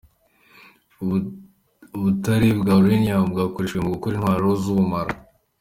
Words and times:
Ubutare 1.95 2.49
bwa 2.59 2.73
Uranium 2.81 3.23
bwakoreshejwe 3.33 3.83
mu 3.85 3.93
gukora 3.95 4.13
intwaro 4.15 4.47
z’ubumara. 4.61 5.13